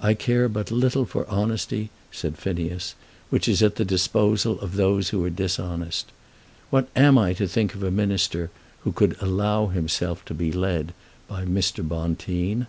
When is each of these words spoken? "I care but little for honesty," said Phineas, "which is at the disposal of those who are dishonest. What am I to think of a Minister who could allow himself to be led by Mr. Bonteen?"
"I 0.00 0.14
care 0.14 0.48
but 0.48 0.70
little 0.70 1.04
for 1.04 1.28
honesty," 1.28 1.90
said 2.10 2.38
Phineas, 2.38 2.94
"which 3.28 3.46
is 3.46 3.62
at 3.62 3.76
the 3.76 3.84
disposal 3.84 4.58
of 4.62 4.76
those 4.76 5.10
who 5.10 5.22
are 5.22 5.28
dishonest. 5.28 6.10
What 6.70 6.88
am 6.96 7.18
I 7.18 7.34
to 7.34 7.46
think 7.46 7.74
of 7.74 7.82
a 7.82 7.90
Minister 7.90 8.50
who 8.84 8.92
could 8.92 9.18
allow 9.20 9.66
himself 9.66 10.24
to 10.32 10.34
be 10.34 10.50
led 10.50 10.94
by 11.28 11.44
Mr. 11.44 11.86
Bonteen?" 11.86 12.68